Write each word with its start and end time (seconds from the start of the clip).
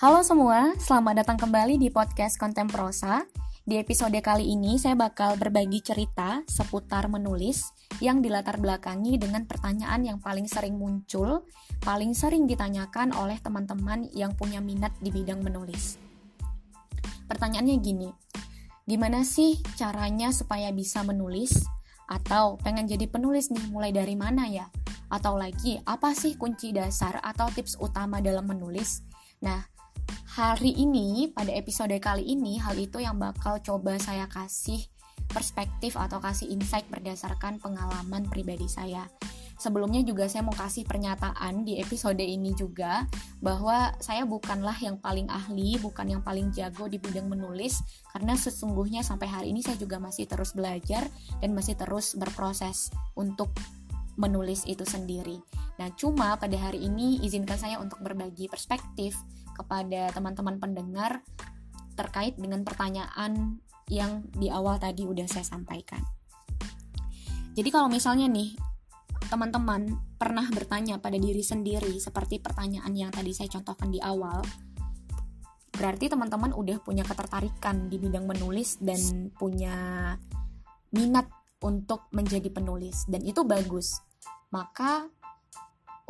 Halo 0.00 0.24
semua, 0.24 0.72
selamat 0.80 1.20
datang 1.20 1.36
kembali 1.36 1.76
di 1.76 1.92
podcast 1.92 2.40
Kontemprosa. 2.40 3.20
Di 3.68 3.76
episode 3.76 4.16
kali 4.24 4.48
ini 4.48 4.80
saya 4.80 4.96
bakal 4.96 5.36
berbagi 5.36 5.84
cerita 5.84 6.40
seputar 6.48 7.12
menulis 7.12 7.68
yang 8.00 8.24
dilatar 8.24 8.56
belakangi 8.56 9.20
dengan 9.20 9.44
pertanyaan 9.44 10.00
yang 10.00 10.16
paling 10.16 10.48
sering 10.48 10.80
muncul, 10.80 11.44
paling 11.84 12.16
sering 12.16 12.48
ditanyakan 12.48 13.12
oleh 13.12 13.36
teman-teman 13.44 14.08
yang 14.16 14.32
punya 14.32 14.64
minat 14.64 14.88
di 15.04 15.12
bidang 15.12 15.44
menulis. 15.44 16.00
Pertanyaannya 17.28 17.76
gini, 17.84 18.08
gimana 18.88 19.20
sih 19.20 19.60
caranya 19.76 20.32
supaya 20.32 20.72
bisa 20.72 21.04
menulis? 21.04 21.60
Atau 22.08 22.56
pengen 22.64 22.88
jadi 22.88 23.04
penulis 23.04 23.52
nih, 23.52 23.68
mulai 23.68 23.92
dari 23.92 24.16
mana 24.16 24.48
ya? 24.48 24.64
Atau 25.12 25.36
lagi, 25.36 25.76
apa 25.84 26.16
sih 26.16 26.40
kunci 26.40 26.72
dasar 26.72 27.20
atau 27.20 27.52
tips 27.52 27.76
utama 27.84 28.24
dalam 28.24 28.48
menulis? 28.48 29.04
Nah, 29.44 29.60
hari 30.30 30.78
ini, 30.78 31.26
pada 31.34 31.50
episode 31.50 31.90
kali 31.98 32.22
ini, 32.22 32.54
hal 32.62 32.78
itu 32.78 33.02
yang 33.02 33.18
bakal 33.18 33.58
coba 33.58 33.98
saya 33.98 34.30
kasih 34.30 34.78
perspektif 35.26 35.98
atau 35.98 36.22
kasih 36.22 36.54
insight 36.54 36.86
berdasarkan 36.86 37.58
pengalaman 37.58 38.22
pribadi 38.30 38.70
saya. 38.70 39.10
Sebelumnya 39.60 40.00
juga 40.06 40.24
saya 40.30 40.46
mau 40.46 40.56
kasih 40.56 40.88
pernyataan 40.88 41.66
di 41.66 41.82
episode 41.82 42.22
ini 42.22 42.56
juga 42.56 43.04
bahwa 43.44 43.92
saya 44.00 44.24
bukanlah 44.24 44.72
yang 44.80 44.96
paling 45.02 45.28
ahli, 45.28 45.76
bukan 45.82 46.16
yang 46.16 46.22
paling 46.24 46.48
jago 46.54 46.88
di 46.88 46.96
bidang 46.96 47.28
menulis 47.28 47.82
karena 48.14 48.32
sesungguhnya 48.38 49.04
sampai 49.04 49.28
hari 49.28 49.46
ini 49.52 49.60
saya 49.60 49.76
juga 49.76 50.00
masih 50.00 50.24
terus 50.24 50.56
belajar 50.56 51.04
dan 51.44 51.52
masih 51.52 51.76
terus 51.76 52.16
berproses 52.16 52.88
untuk 53.20 53.52
menulis 54.16 54.64
itu 54.64 54.88
sendiri. 54.88 55.36
Nah, 55.76 55.92
cuma 55.92 56.40
pada 56.40 56.56
hari 56.56 56.80
ini 56.80 57.20
izinkan 57.20 57.60
saya 57.60 57.76
untuk 57.76 58.00
berbagi 58.00 58.48
perspektif 58.48 59.12
kepada 59.56 60.10
teman-teman 60.14 60.56
pendengar 60.58 61.24
terkait 61.98 62.38
dengan 62.40 62.64
pertanyaan 62.64 63.60
yang 63.90 64.24
di 64.32 64.48
awal 64.48 64.78
tadi 64.78 65.04
udah 65.04 65.26
saya 65.26 65.44
sampaikan. 65.44 66.00
Jadi 67.52 67.68
kalau 67.68 67.90
misalnya 67.90 68.30
nih 68.30 68.54
teman-teman 69.28 69.98
pernah 70.16 70.46
bertanya 70.48 70.98
pada 71.02 71.18
diri 71.18 71.42
sendiri 71.42 71.98
seperti 71.98 72.38
pertanyaan 72.38 72.94
yang 72.94 73.10
tadi 73.10 73.34
saya 73.34 73.50
contohkan 73.50 73.90
di 73.90 73.98
awal, 74.00 74.40
berarti 75.74 76.08
teman-teman 76.08 76.54
udah 76.54 76.78
punya 76.80 77.02
ketertarikan 77.02 77.90
di 77.90 77.98
bidang 77.98 78.24
menulis 78.26 78.78
dan 78.80 79.30
punya 79.34 79.76
minat 80.94 81.26
untuk 81.60 82.08
menjadi 82.14 82.48
penulis 82.48 83.04
dan 83.10 83.22
itu 83.26 83.44
bagus. 83.44 84.00
Maka 84.50 85.06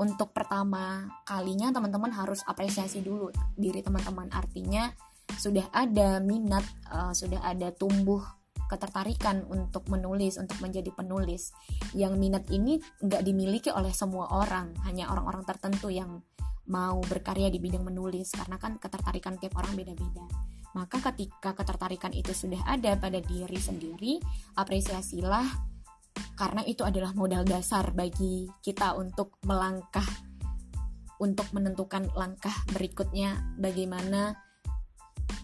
untuk 0.01 0.33
pertama 0.33 1.05
kalinya 1.29 1.69
teman-teman 1.69 2.09
harus 2.17 2.41
apresiasi 2.49 3.05
dulu 3.05 3.29
diri 3.53 3.85
teman-teman. 3.85 4.33
Artinya 4.33 4.89
sudah 5.37 5.69
ada 5.77 6.19
minat 6.25 6.65
uh, 6.89 7.13
sudah 7.13 7.45
ada 7.45 7.69
tumbuh 7.77 8.25
ketertarikan 8.67 9.45
untuk 9.51 9.93
menulis 9.93 10.41
untuk 10.41 10.57
menjadi 10.65 10.89
penulis. 10.95 11.53
Yang 11.93 12.15
minat 12.17 12.45
ini 12.49 12.81
nggak 13.05 13.23
dimiliki 13.27 13.69
oleh 13.69 13.93
semua 13.93 14.31
orang 14.33 14.73
hanya 14.89 15.13
orang-orang 15.13 15.45
tertentu 15.45 15.93
yang 15.93 16.25
mau 16.71 17.03
berkarya 17.03 17.51
di 17.51 17.59
bidang 17.59 17.83
menulis 17.83 18.31
karena 18.33 18.57
kan 18.57 18.81
ketertarikan 18.81 19.37
tiap 19.37 19.59
orang 19.59 19.77
beda-beda. 19.77 20.25
Maka 20.71 21.03
ketika 21.13 21.51
ketertarikan 21.53 22.15
itu 22.15 22.31
sudah 22.31 22.63
ada 22.63 22.95
pada 22.95 23.19
diri 23.19 23.59
sendiri 23.59 24.23
apresiasilah 24.55 25.70
karena 26.35 26.65
itu 26.65 26.83
adalah 26.87 27.13
modal 27.13 27.45
dasar 27.45 27.93
bagi 27.93 28.49
kita 28.65 28.97
untuk 28.97 29.37
melangkah 29.45 30.07
untuk 31.21 31.53
menentukan 31.53 32.09
langkah 32.17 32.55
berikutnya 32.73 33.57
bagaimana 33.61 34.41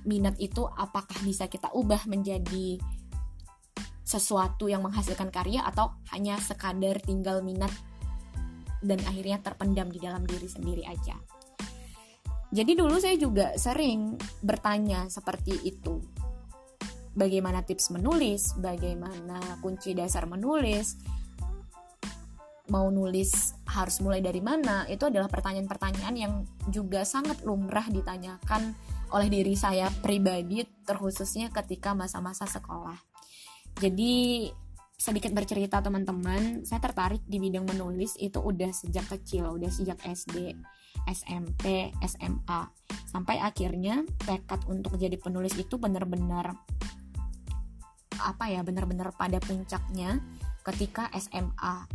minat 0.08 0.40
itu 0.40 0.64
apakah 0.64 1.20
bisa 1.20 1.50
kita 1.52 1.68
ubah 1.76 2.08
menjadi 2.08 2.80
sesuatu 4.06 4.70
yang 4.70 4.86
menghasilkan 4.86 5.28
karya 5.28 5.66
atau 5.66 5.98
hanya 6.14 6.38
sekadar 6.38 6.96
tinggal 7.02 7.42
minat 7.42 7.74
dan 8.80 9.02
akhirnya 9.04 9.42
terpendam 9.42 9.90
di 9.90 9.98
dalam 9.98 10.22
diri 10.22 10.46
sendiri 10.46 10.86
aja. 10.86 11.18
Jadi 12.54 12.78
dulu 12.78 12.96
saya 13.02 13.18
juga 13.18 13.58
sering 13.58 14.14
bertanya 14.40 15.10
seperti 15.10 15.58
itu 15.66 15.98
bagaimana 17.16 17.64
tips 17.64 17.90
menulis, 17.90 18.54
bagaimana 18.60 19.40
kunci 19.64 19.96
dasar 19.96 20.28
menulis, 20.28 21.00
mau 22.68 22.92
nulis 22.92 23.56
harus 23.66 23.98
mulai 24.04 24.20
dari 24.20 24.44
mana, 24.44 24.84
itu 24.86 25.08
adalah 25.08 25.32
pertanyaan-pertanyaan 25.32 26.14
yang 26.14 26.32
juga 26.68 27.02
sangat 27.08 27.40
lumrah 27.42 27.88
ditanyakan 27.88 28.76
oleh 29.14 29.28
diri 29.32 29.56
saya 29.56 29.88
pribadi, 30.04 30.66
terkhususnya 30.84 31.48
ketika 31.54 31.96
masa-masa 31.96 32.44
sekolah. 32.44 32.98
Jadi 33.78 34.50
sedikit 34.96 35.30
bercerita 35.36 35.78
teman-teman, 35.78 36.64
saya 36.66 36.80
tertarik 36.82 37.22
di 37.28 37.38
bidang 37.38 37.68
menulis 37.68 38.18
itu 38.18 38.40
udah 38.42 38.72
sejak 38.72 39.06
kecil, 39.12 39.54
udah 39.54 39.70
sejak 39.70 40.00
SD, 40.02 40.56
SMP, 41.06 41.94
SMA, 42.02 42.60
sampai 43.06 43.38
akhirnya 43.38 44.02
tekad 44.26 44.66
untuk 44.66 44.98
jadi 44.98 45.14
penulis 45.20 45.54
itu 45.54 45.78
benar-benar 45.78 46.56
apa 48.20 48.50
ya 48.50 48.60
benar-benar 48.66 49.12
pada 49.14 49.40
puncaknya 49.42 50.20
ketika 50.66 51.10
SMA 51.16 51.86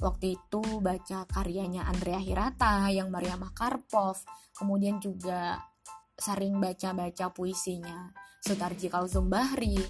waktu 0.00 0.36
itu 0.36 0.62
baca 0.84 1.24
karyanya 1.30 1.88
Andrea 1.88 2.20
Hirata 2.20 2.92
yang 2.92 3.08
Maria 3.08 3.40
Makarpov 3.40 4.20
kemudian 4.52 5.00
juga 5.00 5.60
sering 6.16 6.60
baca-baca 6.60 7.32
puisinya 7.32 8.12
Sutarji 8.40 8.86
Kalsum 8.86 9.26
Bahri 9.26 9.80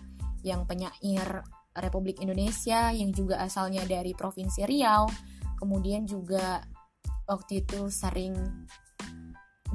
yang 0.46 0.64
penyair 0.64 1.44
Republik 1.76 2.24
Indonesia 2.24 2.88
yang 2.88 3.12
juga 3.12 3.44
asalnya 3.44 3.84
dari 3.84 4.16
Provinsi 4.16 4.64
Riau. 4.64 5.04
Kemudian 5.60 6.08
juga 6.08 6.64
waktu 7.28 7.64
itu 7.64 7.92
sering 7.92 8.32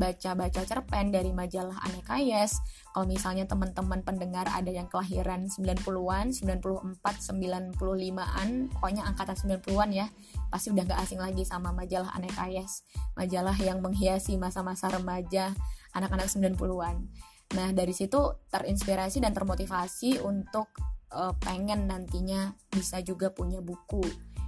baca-baca 0.01 0.65
cerpen 0.65 1.13
dari 1.13 1.29
majalah 1.29 1.77
Aneka 1.85 2.17
Yes. 2.17 2.57
Kalau 2.89 3.05
misalnya 3.05 3.45
teman-teman 3.45 4.01
pendengar 4.01 4.49
ada 4.49 4.73
yang 4.73 4.89
kelahiran 4.89 5.45
90-an, 5.45 6.33
94, 6.33 6.97
95-an, 7.05 8.49
pokoknya 8.73 9.05
angkatan 9.05 9.61
90-an 9.61 9.89
ya, 9.93 10.09
pasti 10.49 10.73
udah 10.73 10.89
gak 10.89 11.05
asing 11.05 11.21
lagi 11.21 11.45
sama 11.45 11.69
majalah 11.69 12.09
Aneka 12.17 12.49
Yes. 12.49 12.81
Majalah 13.13 13.53
yang 13.61 13.85
menghiasi 13.85 14.41
masa-masa 14.41 14.89
remaja 14.89 15.53
anak-anak 15.93 16.25
90-an. 16.33 17.05
Nah, 17.53 17.69
dari 17.69 17.93
situ 17.93 18.17
terinspirasi 18.49 19.21
dan 19.21 19.37
termotivasi 19.37 20.25
untuk 20.25 20.73
uh, 21.13 21.37
pengen 21.37 21.85
nantinya 21.85 22.57
bisa 22.73 23.05
juga 23.05 23.29
punya 23.29 23.61
buku 23.61 24.01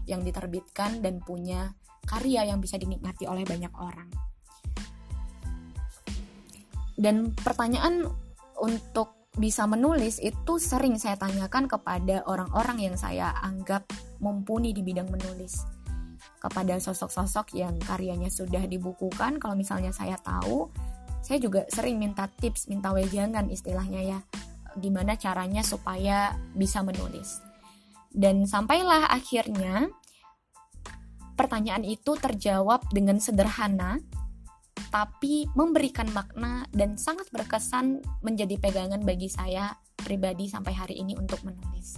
yang 0.09 0.25
diterbitkan 0.25 1.05
dan 1.05 1.21
punya 1.21 1.77
karya 2.09 2.49
yang 2.49 2.59
bisa 2.59 2.75
dinikmati 2.75 3.29
oleh 3.29 3.47
banyak 3.47 3.71
orang 3.79 4.32
dan 6.97 7.33
pertanyaan 7.33 8.05
untuk 8.61 9.23
bisa 9.33 9.65
menulis 9.65 10.21
itu 10.21 10.61
sering 10.61 11.01
saya 11.01 11.17
tanyakan 11.17 11.65
kepada 11.65 12.21
orang-orang 12.29 12.85
yang 12.91 12.95
saya 12.95 13.33
anggap 13.41 13.89
mumpuni 14.21 14.77
di 14.77 14.85
bidang 14.85 15.09
menulis. 15.09 15.65
Kepada 16.37 16.77
sosok-sosok 16.77 17.57
yang 17.57 17.73
karyanya 17.81 18.29
sudah 18.29 18.61
dibukukan 18.69 19.41
kalau 19.41 19.57
misalnya 19.57 19.89
saya 19.89 20.19
tahu 20.21 20.69
saya 21.23 21.39
juga 21.39 21.63
sering 21.71 21.97
minta 21.97 22.27
tips 22.27 22.67
minta 22.67 22.91
wejangan 22.91 23.47
istilahnya 23.47 24.01
ya 24.03 24.19
gimana 24.77 25.17
caranya 25.17 25.65
supaya 25.65 26.37
bisa 26.53 26.85
menulis. 26.85 27.41
Dan 28.13 28.45
sampailah 28.45 29.09
akhirnya 29.09 29.89
pertanyaan 31.33 31.81
itu 31.81 32.13
terjawab 32.13 32.85
dengan 32.93 33.17
sederhana 33.17 33.97
tapi 34.93 35.49
memberikan 35.57 36.05
makna 36.13 36.69
dan 36.69 37.01
sangat 37.01 37.25
berkesan 37.33 38.05
menjadi 38.21 38.61
pegangan 38.61 39.01
bagi 39.01 39.25
saya 39.25 39.73
pribadi 39.97 40.45
sampai 40.45 40.69
hari 40.69 41.01
ini 41.01 41.17
untuk 41.17 41.41
menulis. 41.41 41.97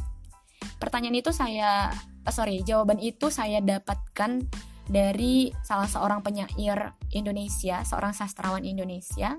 Pertanyaan 0.79 1.19
itu 1.19 1.35
saya, 1.35 1.91
oh 2.23 2.31
sorry, 2.31 2.63
jawaban 2.63 3.03
itu 3.03 3.27
saya 3.27 3.59
dapatkan 3.59 4.47
dari 4.87 5.51
salah 5.59 5.91
seorang 5.91 6.23
penyair 6.23 6.95
Indonesia, 7.11 7.83
seorang 7.83 8.15
sastrawan 8.15 8.63
Indonesia 8.63 9.35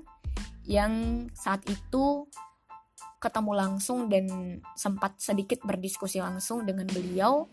yang 0.69 1.25
saat 1.33 1.65
itu 1.65 2.29
ketemu 3.17 3.51
langsung 3.57 4.05
dan 4.05 4.61
sempat 4.77 5.17
sedikit 5.17 5.65
berdiskusi 5.65 6.21
langsung 6.21 6.61
dengan 6.61 6.85
beliau 6.85 7.49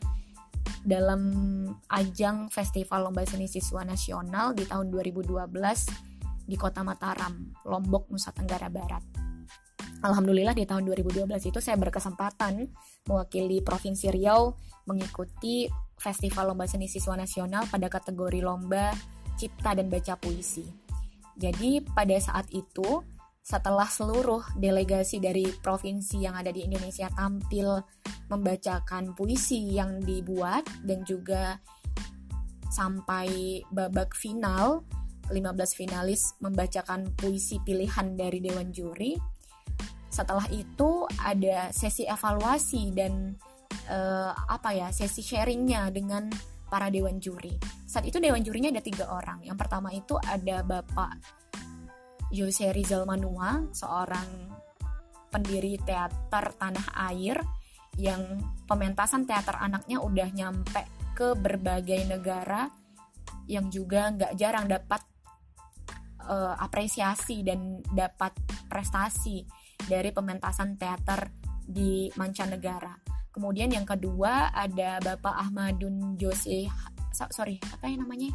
dalam 0.85 1.23
ajang 1.89 2.53
Festival 2.53 3.09
Lomba 3.09 3.25
Seni 3.25 3.49
Siswa 3.49 3.83
Nasional 3.83 4.53
di 4.53 4.69
tahun 4.69 4.93
2012 4.93 5.49
di 6.45 6.57
Kota 6.61 6.85
Mataram, 6.85 7.57
Lombok, 7.65 8.13
Nusa 8.13 8.31
Tenggara 8.37 8.69
Barat. 8.69 9.01
Alhamdulillah 10.05 10.53
di 10.53 10.69
tahun 10.69 10.85
2012 10.85 11.33
itu 11.49 11.59
saya 11.65 11.81
berkesempatan 11.81 12.69
mewakili 13.09 13.65
Provinsi 13.65 14.13
Riau 14.13 14.53
mengikuti 14.85 15.65
Festival 15.97 16.53
Lomba 16.53 16.69
Seni 16.69 16.85
Siswa 16.85 17.17
Nasional 17.17 17.65
pada 17.73 17.89
kategori 17.89 18.45
lomba 18.45 18.93
cipta 19.41 19.73
dan 19.73 19.89
baca 19.89 20.21
puisi. 20.21 20.69
Jadi 21.35 21.81
pada 21.83 22.15
saat 22.21 22.47
itu 22.53 23.03
setelah 23.45 23.85
seluruh 23.85 24.41
delegasi 24.57 25.21
dari 25.21 25.45
provinsi 25.61 26.25
yang 26.25 26.33
ada 26.33 26.49
di 26.49 26.65
Indonesia 26.65 27.13
tampil 27.13 27.77
membacakan 28.33 29.13
puisi 29.13 29.77
yang 29.77 30.01
dibuat 30.01 30.65
dan 30.81 31.05
juga 31.05 31.61
sampai 32.73 33.61
babak 33.69 34.17
final 34.17 34.81
15 35.29 35.77
finalis 35.77 36.33
membacakan 36.41 37.13
puisi 37.21 37.61
pilihan 37.61 38.17
dari 38.17 38.41
dewan 38.41 38.73
juri. 38.73 39.13
Setelah 40.09 40.49
itu 40.49 41.05
ada 41.21 41.69
sesi 41.69 42.09
evaluasi 42.09 42.97
dan 42.97 43.37
uh, 43.93 44.33
apa 44.49 44.73
ya 44.73 44.89
sesi 44.89 45.21
sharingnya 45.21 45.93
dengan 45.93 46.33
para 46.73 46.89
dewan 46.89 47.21
juri. 47.21 47.61
Saat 47.85 48.09
itu 48.09 48.17
dewan 48.25 48.41
jurinya 48.41 48.73
ada 48.73 48.81
tiga 48.81 49.05
orang. 49.13 49.45
Yang 49.45 49.59
pertama 49.61 49.93
itu 49.93 50.17
ada 50.25 50.65
Bapak 50.65 51.44
Jose 52.35 52.75
Rizal 52.75 53.07
Manua, 53.07 53.63
seorang 53.71 54.51
pendiri 55.31 55.79
teater 55.83 56.55
tanah 56.59 56.87
air 57.11 57.39
yang 57.95 58.43
pementasan 58.67 59.23
teater 59.23 59.55
anaknya 59.59 60.03
udah 60.03 60.29
nyampe 60.35 60.83
ke 61.15 61.39
berbagai 61.39 62.11
negara 62.11 62.67
yang 63.47 63.71
juga 63.71 64.11
nggak 64.11 64.35
jarang 64.35 64.67
dapat 64.67 65.03
uh, 66.27 66.59
apresiasi 66.59 67.47
dan 67.47 67.79
dapat 67.95 68.35
prestasi 68.67 69.47
dari 69.87 70.11
pementasan 70.11 70.75
teater 70.75 71.31
di 71.63 72.11
mancanegara. 72.19 72.99
Kemudian 73.35 73.71
yang 73.75 73.87
kedua 73.87 74.55
ada 74.55 75.03
Bapak 75.03 75.35
Ahmadun 75.35 76.15
Jose, 76.19 76.71
sorry 77.31 77.59
apa 77.75 77.91
yang 77.91 78.07
namanya? 78.07 78.31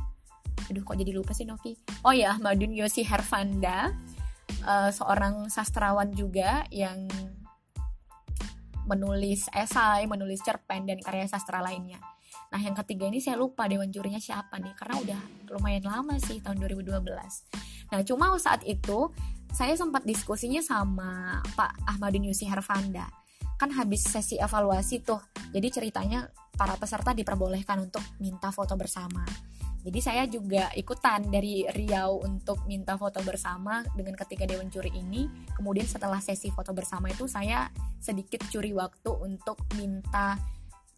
Aduh 0.69 0.85
kok 0.85 0.95
jadi 0.95 1.11
lupa 1.11 1.33
sih 1.33 1.49
Novi 1.49 1.73
oh 2.05 2.13
ya 2.13 2.37
Madun 2.37 2.71
Yosi 2.71 3.01
Hervanda 3.01 3.89
uh, 4.65 4.89
seorang 4.93 5.49
sastrawan 5.49 6.13
juga 6.13 6.65
yang 6.69 7.09
menulis 8.89 9.45
esai, 9.53 10.09
menulis 10.09 10.41
cerpen 10.41 10.89
dan 10.89 10.97
karya 10.97 11.29
sastra 11.29 11.61
lainnya. 11.61 12.01
Nah, 12.49 12.57
yang 12.57 12.73
ketiga 12.81 13.05
ini 13.05 13.21
saya 13.21 13.37
lupa 13.37 13.69
dewan 13.69 13.93
jurinya 13.93 14.17
siapa 14.17 14.57
nih 14.57 14.73
karena 14.73 14.95
udah 14.97 15.21
lumayan 15.53 15.85
lama 15.85 16.17
sih 16.17 16.41
tahun 16.41 16.57
2012. 16.65 17.05
Nah, 17.93 18.01
cuma 18.01 18.33
saat 18.41 18.65
itu 18.65 19.13
saya 19.53 19.77
sempat 19.77 20.01
diskusinya 20.09 20.61
sama 20.65 21.41
Pak 21.53 21.85
Ahmadun 21.85 22.25
Yusi 22.25 22.49
Hervanda. 22.49 23.05
Kan 23.61 23.69
habis 23.77 24.09
sesi 24.09 24.41
evaluasi 24.41 25.05
tuh. 25.05 25.21
Jadi 25.53 25.67
ceritanya 25.69 26.25
para 26.57 26.73
peserta 26.73 27.13
diperbolehkan 27.13 27.77
untuk 27.85 28.01
minta 28.17 28.49
foto 28.49 28.73
bersama. 28.73 29.21
Jadi 29.79 29.99
saya 30.03 30.27
juga 30.27 30.67
ikutan 30.75 31.23
dari 31.31 31.63
Riau 31.63 32.19
untuk 32.19 32.67
minta 32.67 32.99
foto 32.99 33.23
bersama 33.23 33.79
dengan 33.95 34.19
ketiga 34.19 34.43
dewan 34.43 34.67
juri 34.67 34.91
ini. 34.91 35.25
Kemudian 35.55 35.87
setelah 35.87 36.19
sesi 36.19 36.51
foto 36.51 36.75
bersama 36.75 37.07
itu 37.07 37.31
saya 37.31 37.71
sedikit 37.99 38.43
curi 38.51 38.75
waktu 38.75 39.07
untuk 39.07 39.55
minta 39.79 40.35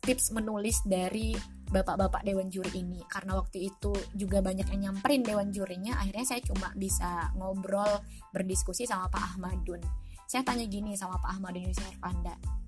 tips 0.01 0.33
menulis 0.33 0.81
dari 0.81 1.38
bapak-bapak 1.69 2.25
dewan 2.25 2.50
juri 2.50 2.81
ini. 2.81 3.06
Karena 3.06 3.38
waktu 3.38 3.69
itu 3.69 3.94
juga 4.18 4.42
banyak 4.42 4.66
yang 4.74 4.81
nyamperin 4.89 5.22
dewan 5.22 5.54
jurinya, 5.54 6.01
akhirnya 6.01 6.25
saya 6.25 6.42
cuma 6.42 6.74
bisa 6.74 7.30
ngobrol 7.38 8.01
berdiskusi 8.33 8.89
sama 8.89 9.07
Pak 9.13 9.38
Ahmadun. 9.38 9.81
Saya 10.25 10.42
tanya 10.42 10.66
gini 10.66 10.98
sama 10.98 11.22
Pak 11.22 11.38
Ahmadun 11.38 11.69
Yusuf 11.69 11.86
Panda 12.01 12.60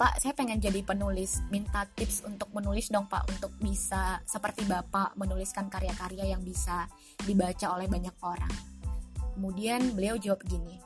Pak, 0.00 0.16
saya 0.16 0.32
pengen 0.32 0.56
jadi 0.56 0.80
penulis, 0.80 1.44
minta 1.52 1.84
tips 1.84 2.24
untuk 2.24 2.48
menulis 2.56 2.88
dong 2.88 3.04
Pak, 3.04 3.36
untuk 3.36 3.52
bisa 3.60 4.16
seperti 4.24 4.64
Bapak 4.64 5.12
menuliskan 5.20 5.68
karya-karya 5.68 6.32
yang 6.32 6.40
bisa 6.40 6.88
dibaca 7.20 7.76
oleh 7.76 7.84
banyak 7.84 8.16
orang. 8.24 8.48
Kemudian 9.36 9.92
beliau 9.92 10.16
jawab 10.16 10.40
gini, 10.48 10.80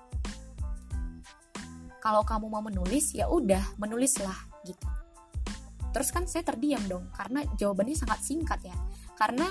kalau 2.02 2.26
kamu 2.26 2.50
mau 2.50 2.58
menulis, 2.58 3.14
ya 3.14 3.31
udah 3.31 3.78
menulislah 3.78 4.34
gitu. 4.66 4.82
Terus 5.94 6.11
kan 6.11 6.26
saya 6.26 6.43
terdiam 6.43 6.82
dong, 6.90 7.06
karena 7.14 7.46
jawabannya 7.55 7.94
sangat 7.94 8.19
singkat 8.19 8.66
ya. 8.66 8.75
Karena 9.14 9.46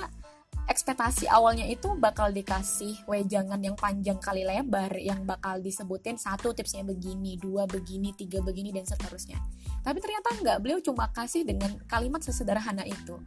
ekspektasi 0.64 1.28
awalnya 1.28 1.68
itu 1.68 1.92
bakal 2.00 2.32
dikasih 2.32 3.04
wejangan 3.04 3.60
yang 3.60 3.76
panjang 3.76 4.16
kali 4.20 4.48
lebar 4.48 4.96
yang 4.96 5.28
bakal 5.28 5.60
disebutin 5.60 6.16
satu 6.16 6.56
tipsnya 6.56 6.88
begini, 6.88 7.36
dua 7.36 7.68
begini, 7.68 8.16
tiga 8.16 8.40
begini 8.40 8.72
dan 8.72 8.88
seterusnya. 8.88 9.40
Tapi 9.84 10.00
ternyata 10.00 10.28
enggak, 10.40 10.58
beliau 10.64 10.80
cuma 10.80 11.12
kasih 11.12 11.44
dengan 11.44 11.76
kalimat 11.92 12.24
sesederhana 12.24 12.88
itu. 12.88 13.20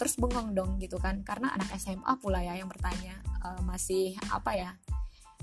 Terus 0.00 0.16
bengong 0.16 0.56
dong 0.56 0.80
gitu 0.80 0.96
kan, 0.96 1.20
karena 1.22 1.52
anak 1.52 1.76
SMA 1.76 2.12
pula 2.18 2.40
ya 2.40 2.56
yang 2.56 2.66
bertanya 2.66 3.20
uh, 3.44 3.60
masih 3.62 4.16
apa 4.32 4.56
ya, 4.56 4.70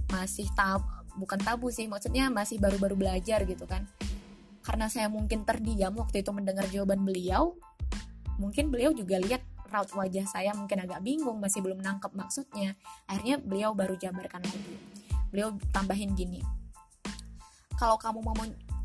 masih 0.10 0.50
tab 0.58 0.81
bukan 1.16 1.38
tabu 1.40 1.70
sih, 1.70 1.86
maksudnya 1.86 2.34
masih 2.34 2.58
baru-baru 2.58 2.98
belajar 2.98 3.46
gitu 3.46 3.70
kan. 3.70 3.86
Karena 4.66 4.90
saya 4.90 5.08
mungkin 5.08 5.46
terdiam 5.46 5.94
waktu 5.96 6.26
itu 6.26 6.34
mendengar 6.34 6.66
jawaban 6.74 7.06
beliau, 7.06 7.56
mungkin 8.42 8.74
beliau 8.74 8.92
juga 8.92 9.22
lihat 9.22 9.46
raut 9.69 9.89
wajah 9.94 10.25
saya 10.25 10.51
mungkin 10.57 10.83
agak 10.83 11.01
bingung, 11.06 11.38
masih 11.38 11.62
belum 11.62 11.80
nangkep 11.80 12.12
maksudnya. 12.18 12.75
Akhirnya 13.06 13.38
beliau 13.39 13.71
baru 13.77 13.95
jabarkan 13.95 14.44
lagi. 14.44 14.75
Beliau 15.30 15.54
tambahin 15.71 16.18
gini. 16.18 16.42
Kalau 17.77 17.95
kamu 17.95 18.19
mau 18.19 18.36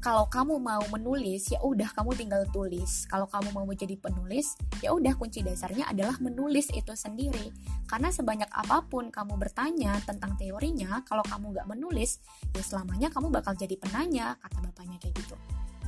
kalau 0.04 0.28
kamu 0.28 0.60
mau 0.60 0.84
menulis 0.92 1.48
ya 1.48 1.56
udah 1.64 1.88
kamu 1.96 2.12
tinggal 2.12 2.44
tulis 2.52 3.08
kalau 3.08 3.24
kamu 3.24 3.56
mau 3.56 3.64
menjadi 3.64 3.96
penulis 3.96 4.52
ya 4.84 4.92
udah 4.92 5.16
kunci 5.16 5.40
dasarnya 5.40 5.88
adalah 5.88 6.20
menulis 6.20 6.68
itu 6.76 6.92
sendiri 6.92 7.48
karena 7.88 8.12
sebanyak 8.12 8.52
apa 8.52 8.84
pun 8.84 9.08
kamu 9.08 9.40
bertanya 9.40 9.96
tentang 10.04 10.36
teorinya 10.36 11.00
kalau 11.08 11.24
kamu 11.24 11.56
nggak 11.56 11.68
menulis 11.72 12.20
ya 12.52 12.60
selamanya 12.60 13.08
kamu 13.08 13.32
bakal 13.32 13.56
jadi 13.56 13.80
penanya 13.80 14.36
kata 14.44 14.60
bapaknya 14.60 15.00
kayak 15.00 15.16
gitu 15.24 15.40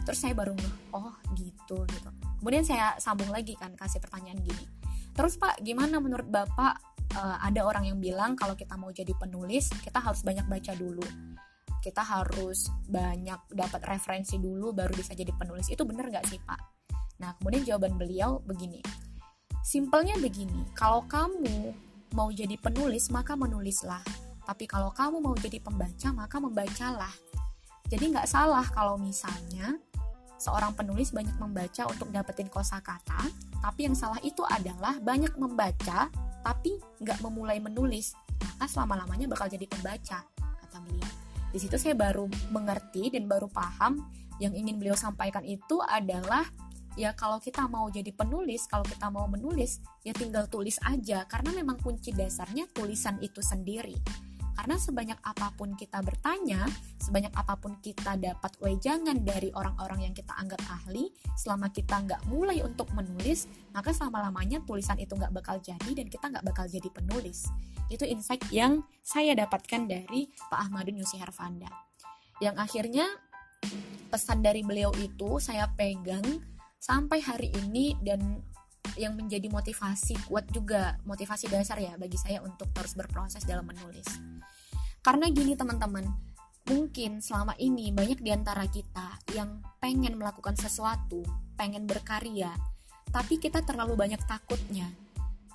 terus 0.08 0.16
saya 0.16 0.32
baru 0.32 0.56
ngeh 0.56 0.74
oh 0.96 1.12
gitu 1.36 1.84
gitu 1.84 2.08
kemudian 2.40 2.64
saya 2.64 2.96
sambung 2.96 3.28
lagi 3.28 3.52
kan 3.52 3.76
kasih 3.76 4.00
pertanyaan 4.00 4.40
gini 4.40 4.64
Terus 5.16 5.40
Pak, 5.40 5.64
gimana 5.64 5.96
menurut 5.96 6.28
Bapak 6.28 6.76
uh, 7.16 7.40
ada 7.40 7.64
orang 7.64 7.88
yang 7.88 7.98
bilang 7.98 8.36
kalau 8.36 8.52
kita 8.52 8.76
mau 8.76 8.92
jadi 8.92 9.16
penulis, 9.16 9.72
kita 9.80 9.96
harus 9.96 10.20
banyak 10.20 10.44
baca 10.44 10.76
dulu. 10.76 11.04
Kita 11.80 12.02
harus 12.04 12.68
banyak 12.84 13.48
dapat 13.48 13.80
referensi 13.88 14.36
dulu 14.36 14.76
baru 14.76 14.92
bisa 14.92 15.16
jadi 15.16 15.32
penulis. 15.32 15.72
Itu 15.72 15.88
benar 15.88 16.12
nggak 16.12 16.26
sih 16.28 16.36
Pak? 16.44 16.60
Nah, 17.24 17.32
kemudian 17.40 17.64
jawaban 17.64 17.96
beliau 17.96 18.44
begini. 18.44 18.84
Simpelnya 19.64 20.14
begini, 20.20 20.68
kalau 20.76 21.08
kamu 21.08 21.72
mau 22.12 22.28
jadi 22.28 22.54
penulis, 22.60 23.08
maka 23.08 23.34
menulislah. 23.34 24.04
Tapi 24.46 24.68
kalau 24.68 24.94
kamu 24.94 25.18
mau 25.18 25.34
jadi 25.34 25.58
pembaca, 25.58 26.12
maka 26.14 26.36
membacalah. 26.38 27.10
Jadi 27.86 28.14
nggak 28.14 28.28
salah 28.28 28.66
kalau 28.70 28.98
misalnya 28.98 29.78
seorang 30.36 30.76
penulis 30.76 31.12
banyak 31.12 31.36
membaca 31.40 31.88
untuk 31.88 32.08
dapetin 32.12 32.48
kosakata, 32.48 33.28
tapi 33.60 33.88
yang 33.88 33.96
salah 33.96 34.20
itu 34.20 34.44
adalah 34.46 34.96
banyak 35.00 35.32
membaca 35.40 36.08
tapi 36.46 36.78
nggak 37.02 37.18
memulai 37.26 37.58
menulis. 37.58 38.14
Maka 38.38 38.70
selama-lamanya 38.70 39.26
bakal 39.26 39.50
jadi 39.50 39.66
pembaca, 39.66 40.22
kata 40.38 40.78
beliau. 40.84 41.10
Di 41.50 41.58
situ 41.58 41.74
saya 41.80 41.96
baru 41.98 42.30
mengerti 42.52 43.10
dan 43.10 43.26
baru 43.26 43.50
paham 43.50 44.06
yang 44.38 44.52
ingin 44.52 44.76
beliau 44.76 44.94
sampaikan 44.94 45.42
itu 45.42 45.80
adalah 45.82 46.44
ya 46.96 47.12
kalau 47.12 47.40
kita 47.40 47.64
mau 47.68 47.88
jadi 47.88 48.12
penulis, 48.12 48.68
kalau 48.68 48.84
kita 48.84 49.08
mau 49.12 49.28
menulis, 49.28 49.80
ya 50.04 50.16
tinggal 50.16 50.48
tulis 50.48 50.80
aja 50.84 51.24
karena 51.28 51.52
memang 51.56 51.80
kunci 51.80 52.12
dasarnya 52.12 52.68
tulisan 52.72 53.20
itu 53.20 53.40
sendiri. 53.44 53.96
Karena 54.56 54.80
sebanyak 54.80 55.20
apa 55.20 55.52
pun 55.52 55.76
kita 55.76 56.00
bertanya, 56.00 56.64
sebanyak 56.96 57.30
apa 57.36 57.60
pun 57.60 57.76
kita 57.84 58.16
dapat 58.16 58.56
wejangan 58.64 59.20
dari 59.20 59.52
orang-orang 59.52 60.08
yang 60.08 60.14
kita 60.16 60.32
anggap 60.32 60.58
ahli, 60.72 61.12
selama 61.36 61.68
kita 61.68 62.00
nggak 62.00 62.24
mulai 62.32 62.64
untuk 62.64 62.88
menulis, 62.96 63.44
maka 63.76 63.92
selama-lamanya 63.92 64.64
tulisan 64.64 64.96
itu 64.96 65.12
nggak 65.12 65.30
bakal 65.36 65.60
jadi 65.60 65.90
dan 65.92 66.08
kita 66.08 66.32
nggak 66.32 66.44
bakal 66.48 66.64
jadi 66.64 66.88
penulis. 66.88 67.52
Itu 67.92 68.08
insight 68.08 68.48
yang 68.48 68.80
saya 69.04 69.36
dapatkan 69.36 69.86
dari 69.86 70.32
Pak 70.48 70.58
Ahmadun 70.66 70.98
Yusi 71.04 71.20
Hervanda. 71.20 71.68
Yang 72.40 72.56
akhirnya 72.56 73.06
pesan 74.08 74.40
dari 74.40 74.64
beliau 74.64 74.90
itu 74.96 75.36
saya 75.36 75.68
pegang 75.76 76.24
sampai 76.80 77.20
hari 77.20 77.52
ini 77.52 77.92
dan 78.00 78.40
yang 78.94 79.18
menjadi 79.18 79.50
motivasi 79.50 80.30
kuat 80.30 80.46
juga 80.54 80.96
motivasi 81.02 81.50
dasar 81.50 81.82
ya 81.82 81.98
bagi 81.98 82.16
saya 82.16 82.38
untuk 82.42 82.70
terus 82.70 82.94
berproses 82.94 83.42
dalam 83.42 83.66
menulis. 83.66 84.06
Karena 85.02 85.30
gini 85.30 85.54
teman-teman, 85.58 86.06
mungkin 86.66 87.22
selama 87.22 87.54
ini 87.58 87.94
banyak 87.94 88.22
di 88.22 88.30
antara 88.34 88.66
kita 88.66 89.22
yang 89.34 89.62
pengen 89.78 90.18
melakukan 90.18 90.58
sesuatu, 90.58 91.22
pengen 91.54 91.86
berkarya, 91.86 92.50
tapi 93.14 93.38
kita 93.38 93.62
terlalu 93.62 93.94
banyak 93.94 94.18
takutnya. 94.26 95.05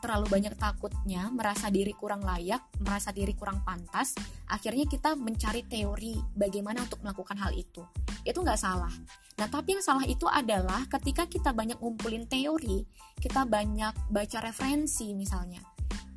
Terlalu 0.02 0.26
banyak 0.34 0.58
takutnya, 0.58 1.30
merasa 1.30 1.70
diri 1.70 1.94
kurang 1.94 2.26
layak, 2.26 2.74
merasa 2.82 3.14
diri 3.14 3.38
kurang 3.38 3.62
pantas, 3.62 4.18
akhirnya 4.50 4.90
kita 4.90 5.14
mencari 5.14 5.62
teori 5.62 6.18
bagaimana 6.34 6.82
untuk 6.82 7.06
melakukan 7.06 7.38
hal 7.38 7.54
itu. 7.54 7.86
Itu 8.26 8.42
nggak 8.42 8.58
salah. 8.58 8.90
Nah, 9.38 9.46
tapi 9.46 9.78
yang 9.78 9.86
salah 9.86 10.02
itu 10.10 10.26
adalah 10.26 10.90
ketika 10.90 11.30
kita 11.30 11.54
banyak 11.54 11.78
ngumpulin 11.78 12.26
teori, 12.26 12.82
kita 13.22 13.46
banyak 13.46 13.94
baca 14.10 14.38
referensi 14.42 15.14
misalnya, 15.14 15.62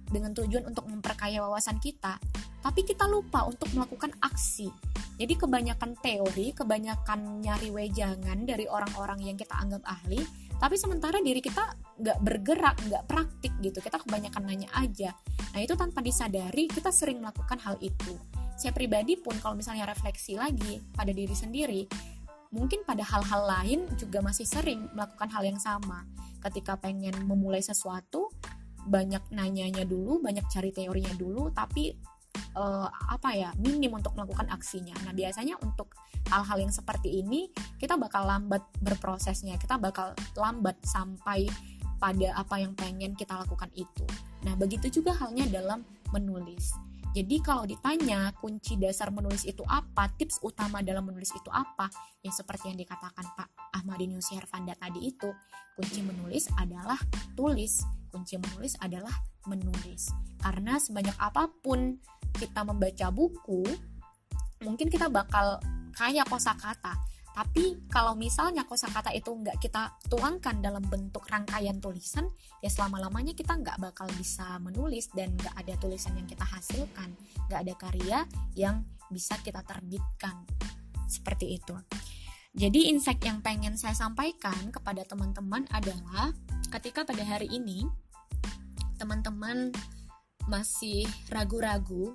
dengan 0.08 0.32
tujuan 0.32 0.64
untuk 0.64 0.88
memperkaya 0.88 1.44
wawasan 1.44 1.76
kita, 1.76 2.16
tapi 2.64 2.88
kita 2.88 3.04
lupa 3.04 3.44
untuk 3.44 3.68
melakukan 3.76 4.16
aksi. 4.24 4.72
Jadi 5.20 5.36
kebanyakan 5.36 6.00
teori, 6.00 6.56
kebanyakan 6.56 7.44
nyari 7.44 7.68
wejangan 7.68 8.48
dari 8.48 8.64
orang-orang 8.64 9.20
yang 9.28 9.36
kita 9.36 9.52
anggap 9.60 9.84
ahli, 9.84 10.24
tapi 10.56 10.80
sementara 10.80 11.20
diri 11.20 11.44
kita 11.44 11.83
nggak 11.98 12.18
bergerak, 12.22 12.76
nggak 12.90 13.04
praktik 13.06 13.52
gitu. 13.62 13.78
Kita 13.78 14.02
kebanyakan 14.02 14.42
nanya 14.46 14.68
aja. 14.74 15.14
Nah 15.54 15.60
itu 15.62 15.74
tanpa 15.78 16.02
disadari 16.02 16.66
kita 16.66 16.90
sering 16.90 17.22
melakukan 17.22 17.58
hal 17.62 17.78
itu. 17.78 18.18
Saya 18.54 18.70
pribadi 18.70 19.18
pun 19.18 19.34
kalau 19.42 19.58
misalnya 19.58 19.86
refleksi 19.86 20.38
lagi 20.38 20.78
pada 20.94 21.10
diri 21.10 21.34
sendiri, 21.34 21.82
mungkin 22.54 22.86
pada 22.86 23.02
hal-hal 23.02 23.42
lain 23.50 23.80
juga 23.98 24.22
masih 24.22 24.46
sering 24.46 24.86
melakukan 24.94 25.26
hal 25.30 25.42
yang 25.42 25.58
sama. 25.58 26.06
Ketika 26.38 26.78
pengen 26.78 27.14
memulai 27.26 27.62
sesuatu, 27.62 28.30
banyak 28.86 29.32
nanyanya 29.34 29.82
dulu, 29.82 30.22
banyak 30.22 30.46
cari 30.46 30.70
teorinya 30.70 31.10
dulu, 31.18 31.50
tapi 31.50 31.94
uh, 32.54 32.88
apa 33.10 33.34
ya 33.34 33.50
minim 33.58 33.90
untuk 33.94 34.14
melakukan 34.14 34.50
aksinya. 34.54 34.94
Nah 35.02 35.12
biasanya 35.12 35.58
untuk 35.62 35.94
hal-hal 36.30 36.58
yang 36.62 36.72
seperti 36.72 37.20
ini 37.20 37.50
kita 37.78 37.98
bakal 37.98 38.24
lambat 38.24 38.62
berprosesnya, 38.80 39.58
kita 39.58 39.76
bakal 39.76 40.14
lambat 40.38 40.78
sampai 40.86 41.46
pada 42.04 42.36
apa 42.36 42.60
yang 42.60 42.76
pengen 42.76 43.16
kita 43.16 43.32
lakukan 43.32 43.72
itu. 43.72 44.04
Nah 44.44 44.52
begitu 44.60 45.00
juga 45.00 45.16
halnya 45.16 45.48
dalam 45.48 45.80
menulis. 46.12 46.76
Jadi 47.16 47.40
kalau 47.40 47.64
ditanya 47.64 48.34
kunci 48.36 48.76
dasar 48.76 49.08
menulis 49.08 49.48
itu 49.48 49.64
apa, 49.64 50.12
tips 50.20 50.42
utama 50.44 50.84
dalam 50.84 51.08
menulis 51.08 51.32
itu 51.32 51.48
apa, 51.48 51.88
ya 52.20 52.28
seperti 52.28 52.74
yang 52.74 52.76
dikatakan 52.76 53.24
Pak 53.38 53.48
Ahmadinus 53.80 54.34
Hervanda 54.34 54.74
tadi 54.76 55.14
itu, 55.14 55.30
kunci 55.78 56.02
menulis 56.02 56.50
adalah 56.58 56.98
tulis, 57.38 57.86
kunci 58.10 58.34
menulis 58.36 58.74
adalah 58.82 59.14
menulis. 59.46 60.10
Karena 60.42 60.76
sebanyak 60.76 61.14
apa 61.16 61.48
pun 61.62 62.02
kita 62.34 62.66
membaca 62.66 63.06
buku, 63.14 63.62
mungkin 64.66 64.90
kita 64.90 65.06
bakal 65.06 65.62
kaya 65.94 66.26
kosakata, 66.26 66.98
tapi 67.34 67.82
kalau 67.90 68.14
misalnya 68.14 68.62
kosakata 68.62 69.10
itu 69.10 69.26
nggak 69.34 69.58
kita 69.58 69.98
tuangkan 70.06 70.62
dalam 70.62 70.86
bentuk 70.86 71.26
rangkaian 71.26 71.82
tulisan, 71.82 72.30
ya 72.62 72.70
selama-lamanya 72.70 73.34
kita 73.34 73.58
nggak 73.58 73.82
bakal 73.82 74.06
bisa 74.14 74.54
menulis 74.62 75.10
dan 75.10 75.34
nggak 75.34 75.50
ada 75.58 75.74
tulisan 75.82 76.14
yang 76.14 76.30
kita 76.30 76.46
hasilkan, 76.46 77.10
nggak 77.50 77.60
ada 77.66 77.74
karya 77.74 78.18
yang 78.54 78.86
bisa 79.10 79.34
kita 79.42 79.66
terbitkan. 79.66 80.46
Seperti 81.10 81.58
itu. 81.58 81.74
Jadi 82.54 82.94
insight 82.94 83.18
yang 83.26 83.42
pengen 83.42 83.74
saya 83.74 83.98
sampaikan 83.98 84.70
kepada 84.70 85.02
teman-teman 85.02 85.66
adalah 85.74 86.30
ketika 86.70 87.02
pada 87.02 87.26
hari 87.26 87.50
ini 87.50 87.82
teman-teman 88.94 89.74
masih 90.46 91.02
ragu-ragu 91.34 92.14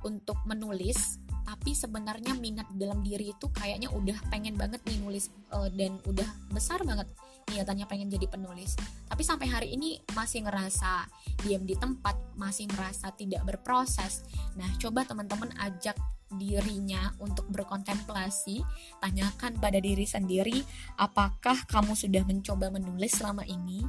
untuk 0.00 0.40
menulis 0.48 1.20
tapi 1.44 1.76
sebenarnya 1.76 2.32
minat 2.40 2.66
dalam 2.74 3.04
diri 3.04 3.30
itu 3.36 3.46
kayaknya 3.52 3.92
udah 3.92 4.16
pengen 4.32 4.56
banget 4.56 4.80
nih 4.88 4.98
nulis 5.00 5.28
uh, 5.52 5.68
dan 5.72 6.00
udah 6.08 6.26
besar 6.50 6.80
banget 6.82 7.06
niatannya 7.52 7.84
pengen 7.84 8.08
jadi 8.08 8.26
penulis. 8.28 8.76
Tapi 9.04 9.20
sampai 9.20 9.46
hari 9.52 9.68
ini 9.76 10.00
masih 10.16 10.48
ngerasa 10.48 11.04
diam 11.44 11.68
di 11.68 11.76
tempat 11.76 12.16
masih 12.40 12.64
merasa 12.72 13.12
tidak 13.12 13.44
berproses. 13.44 14.24
Nah 14.56 14.68
coba 14.80 15.04
teman-teman 15.04 15.52
ajak 15.60 15.94
dirinya 16.34 17.12
untuk 17.20 17.46
berkontemplasi. 17.52 18.64
Tanyakan 18.98 19.60
pada 19.60 19.78
diri 19.78 20.08
sendiri 20.08 20.64
apakah 20.96 21.68
kamu 21.68 21.92
sudah 21.92 22.24
mencoba 22.24 22.72
menulis 22.72 23.20
selama 23.20 23.44
ini? 23.44 23.84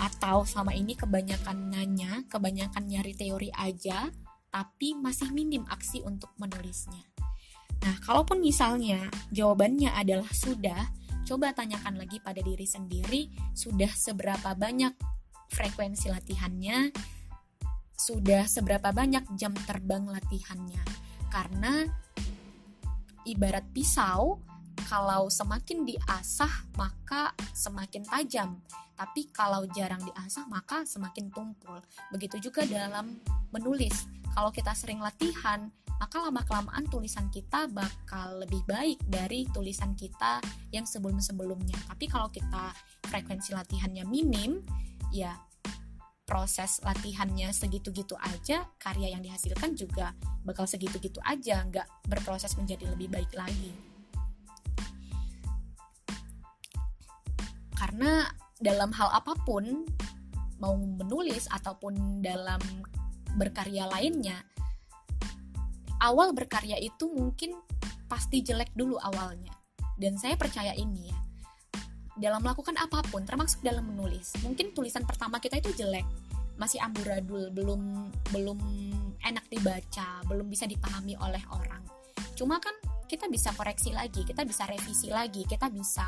Atau 0.00 0.44
selama 0.44 0.76
ini 0.76 0.96
kebanyakan 0.96 1.72
nanya 1.72 2.24
kebanyakan 2.28 2.84
nyari 2.88 3.12
teori 3.16 3.48
aja 3.52 4.08
tapi 4.50 4.98
masih 4.98 5.30
minim 5.30 5.62
aksi 5.70 6.02
untuk 6.02 6.34
menulisnya. 6.36 7.06
Nah, 7.80 7.96
kalaupun 8.04 8.44
misalnya 8.44 9.08
jawabannya 9.32 9.94
adalah 9.96 10.28
sudah, 10.34 10.90
coba 11.24 11.56
tanyakan 11.56 11.96
lagi 11.96 12.20
pada 12.20 12.44
diri 12.44 12.68
sendiri, 12.68 13.32
sudah 13.56 13.88
seberapa 13.88 14.52
banyak 14.52 14.92
frekuensi 15.48 16.12
latihannya, 16.12 16.92
sudah 17.96 18.44
seberapa 18.44 18.92
banyak 18.92 19.24
jam 19.38 19.56
terbang 19.64 20.04
latihannya. 20.04 20.84
Karena 21.32 21.86
ibarat 23.24 23.64
pisau, 23.72 24.44
kalau 24.88 25.28
semakin 25.28 25.84
diasah 25.84 26.74
maka 26.76 27.36
semakin 27.60 28.08
tajam, 28.08 28.56
tapi 28.96 29.28
kalau 29.28 29.68
jarang 29.76 30.00
diasah 30.00 30.48
maka 30.48 30.88
semakin 30.88 31.28
tumpul. 31.28 31.76
Begitu 32.08 32.48
juga 32.48 32.64
dalam 32.64 33.20
menulis 33.52 34.08
kalau 34.32 34.54
kita 34.54 34.72
sering 34.72 35.02
latihan, 35.02 35.68
maka 35.98 36.16
lama-kelamaan 36.22 36.86
tulisan 36.88 37.28
kita 37.28 37.66
bakal 37.68 38.40
lebih 38.40 38.62
baik 38.64 38.96
dari 39.04 39.44
tulisan 39.50 39.92
kita 39.92 40.40
yang 40.72 40.86
sebelum-sebelumnya. 40.86 41.76
Tapi 41.90 42.06
kalau 42.08 42.30
kita 42.30 42.72
frekuensi 43.10 43.52
latihannya 43.52 44.06
minim, 44.06 44.62
ya 45.10 45.34
proses 46.24 46.78
latihannya 46.86 47.50
segitu-gitu 47.50 48.14
aja, 48.22 48.70
karya 48.78 49.12
yang 49.12 49.20
dihasilkan 49.20 49.74
juga 49.74 50.14
bakal 50.46 50.62
segitu-gitu 50.62 51.18
aja, 51.26 51.66
nggak 51.66 52.06
berproses 52.06 52.54
menjadi 52.54 52.86
lebih 52.86 53.10
baik 53.10 53.34
lagi. 53.34 53.89
Karena 57.80 58.28
dalam 58.60 58.92
hal 58.92 59.08
apa 59.08 59.32
pun, 59.48 59.88
mau 60.60 60.76
menulis 60.76 61.48
ataupun 61.48 62.20
dalam 62.20 62.60
berkarya 63.40 63.88
lainnya 63.88 64.44
awal 66.04 66.36
berkarya 66.36 66.76
itu 66.76 67.08
mungkin 67.08 67.56
pasti 68.04 68.44
jelek 68.44 68.76
dulu 68.76 69.00
awalnya. 69.00 69.56
Dan 69.96 70.20
saya 70.20 70.36
percaya 70.36 70.76
ini 70.76 71.08
ya 71.08 71.20
dalam 72.20 72.44
melakukan 72.44 72.76
apa 72.76 73.00
pun 73.08 73.24
termasuk 73.24 73.64
dalam 73.64 73.88
menulis 73.88 74.36
mungkin 74.44 74.76
tulisan 74.76 75.08
pertama 75.08 75.40
kita 75.40 75.56
itu 75.56 75.72
jelek 75.72 76.04
masih 76.60 76.76
amburadul 76.84 77.48
belum 77.48 78.12
belum 78.28 78.60
enak 79.24 79.48
dibaca 79.48 80.20
belum 80.28 80.52
bisa 80.52 80.68
dipahami 80.68 81.16
oleh 81.16 81.40
orang. 81.48 81.80
Cuma 82.36 82.60
kan 82.60 82.76
kita 83.08 83.24
bisa 83.32 83.56
koreksi 83.56 83.96
lagi 83.96 84.28
kita 84.28 84.44
bisa 84.44 84.68
revisi 84.68 85.08
lagi 85.08 85.48
kita 85.48 85.72
bisa 85.72 86.04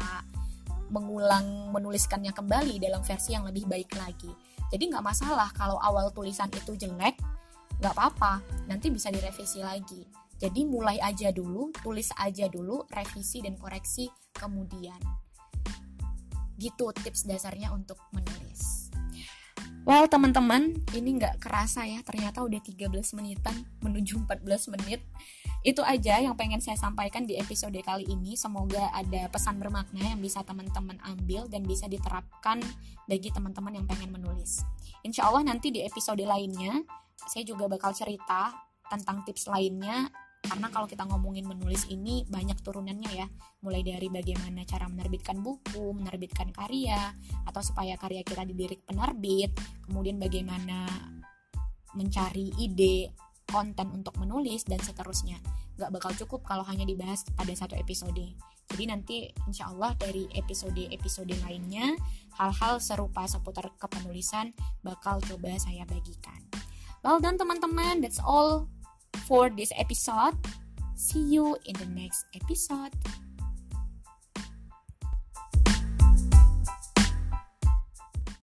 mengulang 0.92 1.72
menuliskannya 1.72 2.36
kembali 2.36 2.76
dalam 2.76 3.00
versi 3.00 3.32
yang 3.32 3.48
lebih 3.48 3.64
baik 3.64 3.96
lagi 3.96 4.28
jadi 4.72 4.88
nggak 4.88 5.04
masalah 5.04 5.52
kalau 5.52 5.76
awal 5.76 6.08
tulisan 6.16 6.48
itu 6.48 6.72
jelek, 6.72 7.20
nggak 7.76 7.92
apa-apa, 7.92 8.40
nanti 8.64 8.88
bisa 8.88 9.12
direvisi 9.12 9.60
lagi. 9.60 10.08
Jadi 10.40 10.64
mulai 10.64 10.96
aja 10.96 11.28
dulu, 11.28 11.68
tulis 11.84 12.08
aja 12.16 12.48
dulu, 12.48 12.88
revisi 12.88 13.44
dan 13.44 13.60
koreksi 13.60 14.08
kemudian. 14.32 14.96
Gitu 16.56 16.88
tips 17.04 17.28
dasarnya 17.28 17.68
untuk 17.68 18.00
menulis. 18.16 18.41
Well 19.82 20.06
teman-teman, 20.06 20.78
ini 20.94 21.18
nggak 21.18 21.42
kerasa 21.42 21.82
ya, 21.82 21.98
ternyata 22.06 22.38
udah 22.46 22.62
13 22.62 22.86
menitan 23.18 23.66
menuju 23.82 24.22
14 24.30 24.70
menit. 24.78 25.02
Itu 25.66 25.82
aja 25.82 26.22
yang 26.22 26.38
pengen 26.38 26.62
saya 26.62 26.78
sampaikan 26.78 27.26
di 27.26 27.34
episode 27.34 27.74
kali 27.82 28.06
ini. 28.06 28.38
Semoga 28.38 28.94
ada 28.94 29.26
pesan 29.26 29.58
bermakna 29.58 30.14
yang 30.14 30.22
bisa 30.22 30.46
teman-teman 30.46 31.02
ambil 31.02 31.50
dan 31.50 31.66
bisa 31.66 31.90
diterapkan 31.90 32.62
bagi 33.10 33.34
teman-teman 33.34 33.82
yang 33.82 33.86
pengen 33.90 34.14
menulis. 34.14 34.62
Insya 35.02 35.26
Allah 35.26 35.50
nanti 35.50 35.74
di 35.74 35.82
episode 35.82 36.22
lainnya, 36.22 36.78
saya 37.26 37.42
juga 37.42 37.66
bakal 37.66 37.90
cerita 37.90 38.54
tentang 38.86 39.26
tips 39.26 39.50
lainnya 39.50 40.06
karena 40.42 40.68
kalau 40.74 40.90
kita 40.90 41.06
ngomongin 41.06 41.46
menulis 41.46 41.86
ini 41.86 42.26
banyak 42.26 42.58
turunannya 42.66 43.10
ya. 43.14 43.26
Mulai 43.62 43.86
dari 43.86 44.10
bagaimana 44.10 44.66
cara 44.66 44.90
menerbitkan 44.90 45.38
buku 45.38 45.94
menerbitkan 45.94 46.50
karya 46.50 47.14
atau 47.46 47.62
supaya 47.62 47.94
karya 47.94 48.26
kita 48.26 48.42
dilirik 48.42 48.82
penerbit 48.82 49.54
kemudian 49.86 50.18
bagaimana 50.18 50.90
mencari 51.94 52.50
ide 52.58 53.14
konten 53.46 53.92
untuk 53.94 54.18
menulis 54.18 54.66
dan 54.66 54.82
seterusnya. 54.82 55.38
Nggak 55.78 55.90
bakal 55.94 56.12
cukup 56.26 56.40
kalau 56.42 56.66
hanya 56.66 56.82
dibahas 56.82 57.22
pada 57.38 57.52
satu 57.54 57.78
episode. 57.78 58.34
Jadi 58.72 58.84
nanti 58.88 59.16
insya 59.44 59.68
Allah 59.68 59.92
dari 60.00 60.24
episode-episode 60.32 61.36
lainnya 61.44 61.92
hal-hal 62.40 62.80
serupa 62.80 63.28
seputar 63.28 63.68
kepenulisan 63.76 64.56
bakal 64.80 65.20
coba 65.20 65.54
saya 65.60 65.84
bagikan. 65.84 66.40
Well 67.04 67.20
done 67.20 67.36
teman-teman. 67.36 68.00
That's 68.00 68.18
all 68.18 68.72
for 69.26 69.50
this 69.50 69.72
episode. 69.76 70.34
See 70.94 71.20
you 71.20 71.56
in 71.66 71.74
the 71.74 71.86
next 71.86 72.26
episode 72.34 72.92